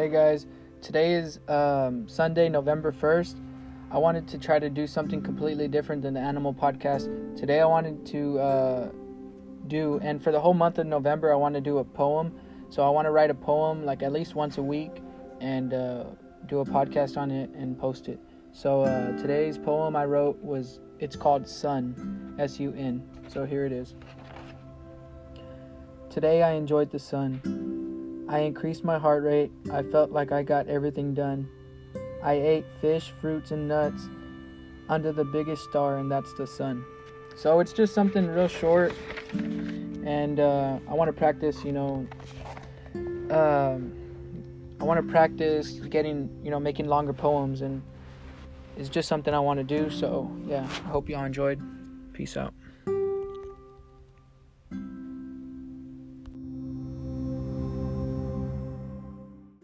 [0.00, 0.46] Hey guys,
[0.80, 3.38] today is um, Sunday, November 1st.
[3.90, 7.36] I wanted to try to do something completely different than the animal podcast.
[7.36, 8.88] Today I wanted to uh,
[9.66, 12.32] do, and for the whole month of November, I want to do a poem.
[12.70, 15.02] So I want to write a poem like at least once a week
[15.42, 16.04] and uh,
[16.46, 18.18] do a podcast on it and post it.
[18.52, 23.06] So uh, today's poem I wrote was, it's called Sun, S U N.
[23.28, 23.94] So here it is.
[26.08, 27.59] Today I enjoyed the sun.
[28.30, 29.50] I increased my heart rate.
[29.72, 31.48] I felt like I got everything done.
[32.22, 34.08] I ate fish, fruits, and nuts
[34.88, 36.84] under the biggest star, and that's the sun.
[37.34, 38.94] So it's just something real short,
[39.32, 42.06] and uh, I want to practice, you know.
[43.30, 43.92] Um,
[44.80, 47.82] I want to practice getting, you know, making longer poems, and
[48.76, 49.90] it's just something I want to do.
[49.90, 51.60] So, yeah, I hope y'all enjoyed.
[52.12, 52.54] Peace out.